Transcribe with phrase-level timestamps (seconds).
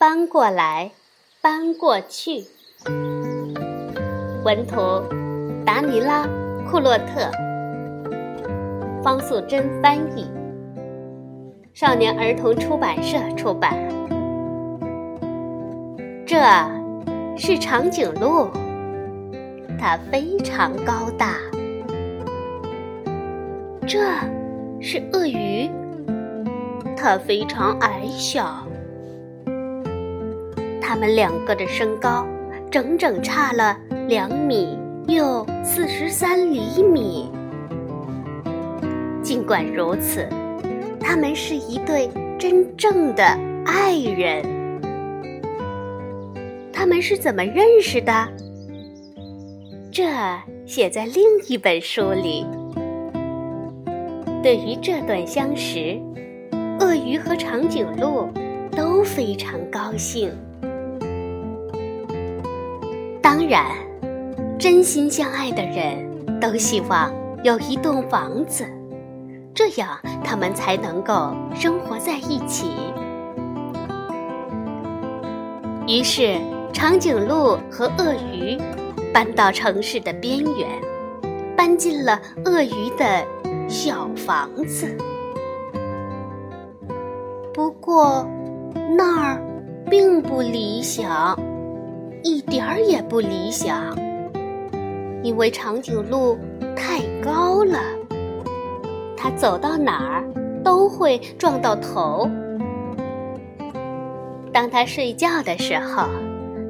[0.00, 0.92] 搬过来，
[1.42, 2.46] 搬过去。
[4.42, 4.80] 文图：
[5.62, 6.24] 达尼拉·
[6.64, 7.30] 库洛特，
[9.02, 10.26] 方素珍翻译，
[11.74, 13.76] 少年儿童出版社出版。
[16.24, 16.38] 这
[17.36, 18.48] 是长颈鹿，
[19.78, 21.34] 它非常高大。
[23.86, 23.98] 这
[24.80, 25.70] 是鳄鱼，
[26.96, 28.64] 它非常矮小。
[30.90, 32.26] 他们两个的身高
[32.68, 34.76] 整整差了两米
[35.06, 37.30] 又四十三厘米。
[39.22, 40.28] 尽管如此，
[40.98, 43.22] 他们是一对真正的
[43.64, 44.42] 爱人。
[46.72, 48.28] 他们是怎么认识的？
[49.92, 50.10] 这
[50.66, 52.44] 写在另一本书里。
[54.42, 56.00] 对于这段相识，
[56.80, 58.28] 鳄鱼和长颈鹿
[58.76, 60.32] 都非常高兴。
[63.32, 63.64] 当然，
[64.58, 67.14] 真心相爱的人都希望
[67.44, 68.66] 有一栋房子，
[69.54, 72.72] 这样他们才能够生活在一起。
[75.86, 76.40] 于是，
[76.72, 78.58] 长颈鹿和鳄鱼
[79.14, 80.68] 搬到城市的边缘，
[81.56, 83.24] 搬进了鳄鱼的
[83.68, 84.98] 小房子。
[87.54, 88.26] 不过，
[88.98, 89.40] 那儿
[89.88, 91.38] 并不理想。
[92.22, 93.96] 一点儿也不理想，
[95.22, 96.38] 因为长颈鹿
[96.76, 97.78] 太高了，
[99.16, 100.24] 它走到哪儿
[100.62, 102.28] 都会撞到头。
[104.52, 106.08] 当它睡觉的时候，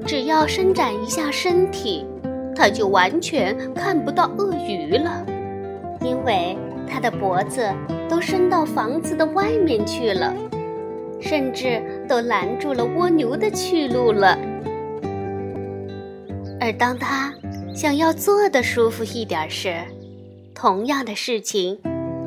[0.06, 2.06] 只要伸展一下身体，
[2.54, 5.24] 它就完全看不到鳄鱼了，
[6.00, 7.68] 因为它的脖子
[8.08, 10.32] 都伸到房子的外面去了，
[11.20, 14.38] 甚至都拦住了蜗牛的去路了。
[16.60, 17.32] 而当他
[17.74, 19.74] 想要坐的舒服一点时，
[20.54, 21.80] 同样的事情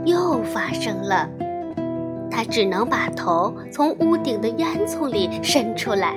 [0.06, 1.30] 又发生了。
[2.32, 6.16] 他只能把头从屋顶的烟囱里伸出来。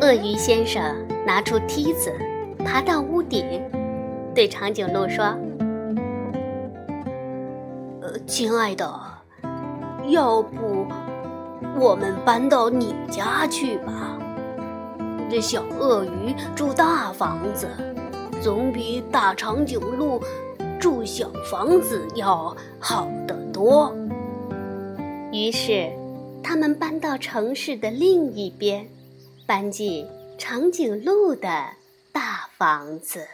[0.00, 0.82] 鳄鱼先生
[1.24, 2.12] 拿出梯子，
[2.64, 3.62] 爬到屋顶，
[4.34, 5.24] 对长颈鹿说
[8.02, 8.92] ：“呃，亲爱的，
[10.08, 10.84] 要不
[11.78, 14.17] 我们搬到你家去吧？”
[15.30, 17.68] 这小鳄鱼住大房子，
[18.42, 20.22] 总比大长颈鹿
[20.80, 23.94] 住小房子要好得多。
[25.30, 25.92] 于是，
[26.42, 28.88] 他们搬到城市的另一边，
[29.46, 30.08] 搬进
[30.38, 31.74] 长颈鹿的
[32.10, 33.28] 大房子。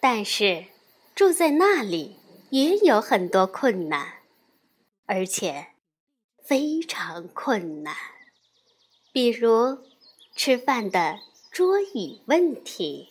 [0.00, 0.64] 但是，
[1.14, 2.16] 住在那里
[2.48, 4.06] 也有很多困难，
[5.04, 5.66] 而且
[6.42, 7.94] 非常困难。
[9.14, 9.76] 比如，
[10.34, 11.16] 吃饭的
[11.50, 13.08] 桌椅问题。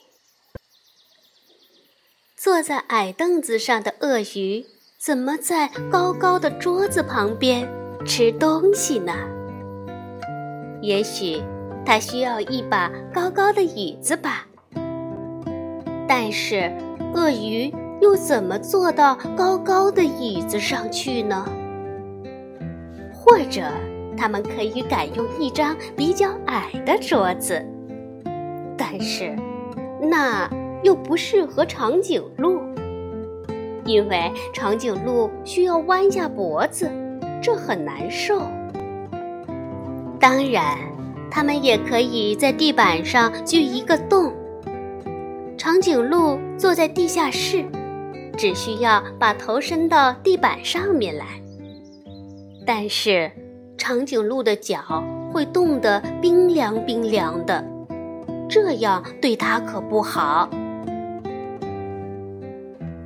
[2.36, 4.66] 坐在矮凳子上的鳄鱼，
[4.98, 7.70] 怎么在高高的桌子旁边
[8.04, 9.14] 吃东西呢？
[10.82, 11.44] 也许
[11.86, 14.48] 它需要一把高高的椅子吧。
[16.10, 16.76] 但是，
[17.14, 21.46] 鳄鱼又怎么坐到高高的椅子上去呢？
[23.14, 23.72] 或者？
[24.18, 27.66] 他们可以改用一张比较矮的桌子，
[28.78, 29.36] 但是
[30.02, 30.50] 那
[30.84, 32.60] 又不适合长颈鹿，
[33.86, 36.90] 因为长颈鹿需要弯下脖子，
[37.42, 38.42] 这很难受。
[40.20, 40.78] 当然，
[41.32, 44.34] 他们也可以在地板上锯一个洞。
[45.58, 47.66] 长颈鹿坐在地下室，
[48.38, 51.26] 只需要把头伸到地板上面来，
[52.66, 53.32] 但是。
[53.78, 57.64] 长颈鹿的脚会冻得冰凉冰凉的，
[58.50, 60.50] 这样对它可不好。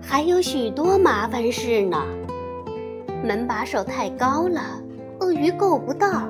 [0.02, 1.98] 还有许多麻烦事呢。
[3.24, 4.62] 门把手太高了，
[5.20, 6.28] 鳄鱼够不到；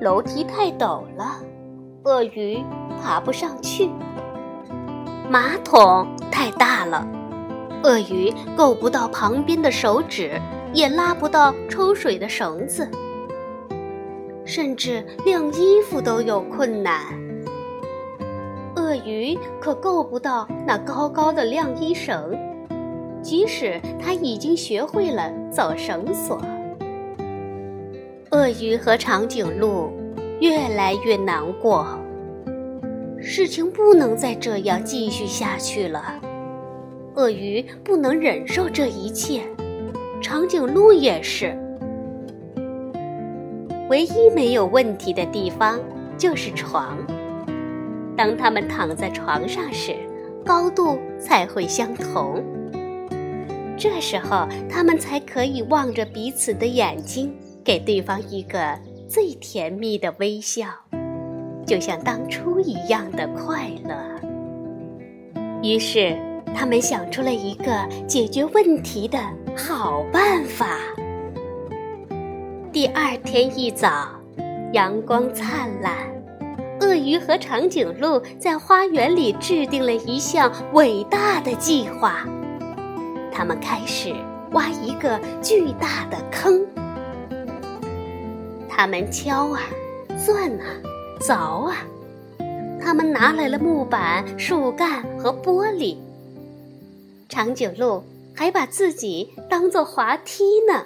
[0.00, 1.40] 楼梯太陡了，
[2.04, 2.62] 鳄鱼
[3.02, 3.88] 爬不上去；
[5.28, 7.04] 马桶太大了，
[7.82, 10.40] 鳄鱼够不到旁边的手指，
[10.72, 12.88] 也拉不到抽水的绳子。
[14.50, 17.04] 甚至晾衣服都有困难。
[18.74, 22.36] 鳄鱼可够不到那高高的晾衣绳，
[23.22, 26.42] 即使它已经学会了走绳索。
[28.32, 29.92] 鳄鱼和长颈鹿
[30.40, 31.86] 越来越难过，
[33.20, 36.20] 事情不能再这样继续下去了。
[37.14, 39.42] 鳄鱼不能忍受这一切，
[40.20, 41.56] 长颈鹿也是。
[43.90, 45.80] 唯一没有问题的地方
[46.16, 46.96] 就是床。
[48.16, 49.96] 当他们躺在床上时，
[50.46, 52.40] 高度才会相同。
[53.76, 57.34] 这时候，他们才可以望着彼此的眼睛，
[57.64, 58.78] 给对方一个
[59.08, 60.66] 最甜蜜的微笑，
[61.66, 63.96] 就像当初一样的快乐。
[65.64, 66.16] 于是，
[66.54, 69.18] 他们想出了一个解决问题的
[69.56, 70.78] 好办法。
[72.72, 74.08] 第二天一早，
[74.72, 75.92] 阳光灿烂，
[76.80, 82.24] 鳄鱼和长颈鹿在花园里制定了一项伟大的计划。
[83.32, 84.14] 他们开始
[84.52, 86.64] 挖一个巨大的坑。
[88.68, 89.60] 他们敲啊，
[90.24, 90.64] 钻啊，
[91.20, 91.76] 凿啊。
[92.80, 95.96] 他们拿来了木板、树干和玻璃。
[97.28, 100.84] 长颈鹿还把自己当做滑梯呢。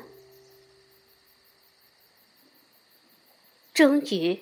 [3.75, 4.41] 终于，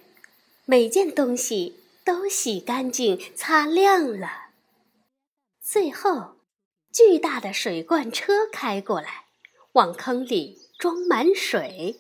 [0.67, 4.51] 每件东西都洗干净、擦亮了。
[5.61, 6.37] 最后，
[6.93, 9.25] 巨大的水罐车开过来，
[9.73, 11.97] 往坑里装满水。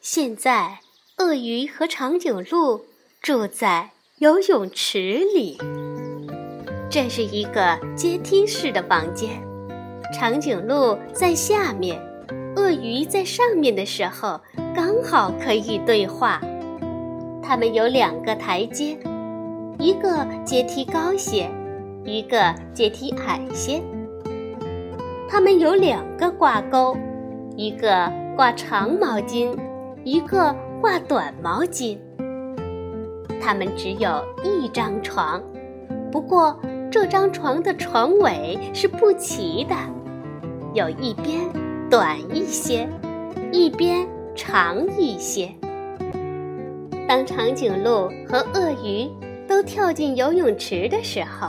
[0.00, 0.82] 现在，
[1.16, 2.84] 鳄鱼和长颈鹿
[3.22, 3.92] 住在。
[4.18, 5.58] 游泳池里，
[6.88, 9.42] 这是一个阶梯式的房间。
[10.14, 12.00] 长颈鹿在下面，
[12.56, 14.40] 鳄鱼在上面的时候，
[14.74, 16.40] 刚好可以对话。
[17.42, 18.96] 它们有两个台阶，
[19.78, 21.50] 一个阶梯高些，
[22.04, 23.82] 一个阶梯矮些。
[25.28, 26.96] 它们有两个挂钩，
[27.56, 29.56] 一个挂长毛巾，
[30.04, 31.98] 一个挂短毛巾。
[33.40, 35.42] 他们只有一张床，
[36.12, 36.56] 不过
[36.90, 39.74] 这张床的床尾是不齐的，
[40.74, 41.40] 有一边
[41.92, 42.88] 短一些，
[43.52, 45.50] 一边长一些。
[47.06, 49.06] 当长颈鹿和鳄鱼
[49.46, 51.48] 都跳进游泳池的时候，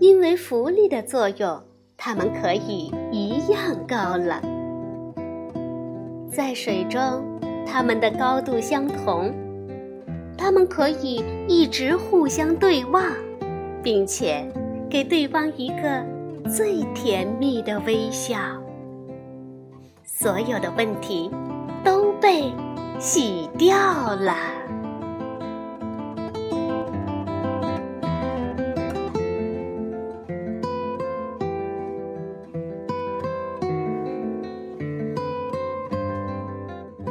[0.00, 1.62] 因为浮力的作用，
[1.96, 4.42] 它们可以一样高了。
[6.32, 7.22] 在水中，
[7.64, 9.32] 它们的高度相同。
[10.36, 13.04] 它们可以一直互相对望，
[13.84, 14.44] 并且
[14.90, 16.04] 给对方一个
[16.50, 18.36] 最甜蜜的微笑。
[20.22, 21.28] 所有的问题
[21.82, 22.54] 都被
[23.00, 23.74] 洗掉
[24.14, 24.36] 了。